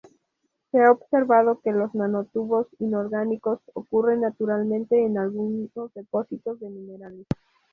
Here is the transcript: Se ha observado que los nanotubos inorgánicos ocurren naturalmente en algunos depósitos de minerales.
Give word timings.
Se 0.71 0.81
ha 0.81 0.89
observado 0.91 1.59
que 1.63 1.71
los 1.71 1.93
nanotubos 1.93 2.65
inorgánicos 2.79 3.59
ocurren 3.75 4.21
naturalmente 4.21 4.99
en 4.99 5.19
algunos 5.19 5.69
depósitos 5.93 6.59
de 6.59 6.69
minerales. 6.71 7.27